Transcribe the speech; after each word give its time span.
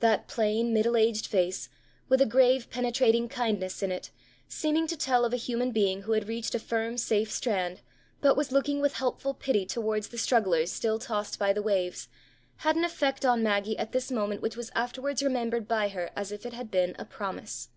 'That 0.00 0.26
plain, 0.26 0.74
middle 0.74 0.96
aged 0.96 1.24
face, 1.28 1.68
with 2.08 2.20
a 2.20 2.26
grave, 2.26 2.68
penetrating 2.68 3.28
kindness 3.28 3.80
in 3.80 3.92
it, 3.92 4.10
seeming 4.48 4.88
to 4.88 4.96
tell 4.96 5.24
of 5.24 5.32
a 5.32 5.36
human 5.36 5.70
being 5.70 6.02
who 6.02 6.10
had 6.14 6.26
reached 6.26 6.56
a 6.56 6.58
firm, 6.58 6.98
safe 6.98 7.30
strand, 7.30 7.80
but 8.20 8.36
was 8.36 8.50
looking 8.50 8.80
with 8.80 8.94
helpful 8.94 9.32
pity 9.34 9.64
towards 9.64 10.08
the 10.08 10.18
strugglers 10.18 10.72
still 10.72 10.98
tossed 10.98 11.38
by 11.38 11.52
the 11.52 11.62
waves, 11.62 12.08
had 12.66 12.74
an 12.74 12.82
effect 12.84 13.24
on 13.24 13.44
Maggie 13.44 13.78
at 13.78 13.92
this 13.92 14.10
moment 14.10 14.42
which 14.42 14.56
was 14.56 14.72
afterwards 14.74 15.22
remembered 15.22 15.68
by 15.68 15.86
her 15.90 16.10
as 16.16 16.32
if 16.32 16.44
it 16.44 16.54
had 16.54 16.68
been 16.68 16.96
a 16.98 17.04
promise.' 17.04 17.68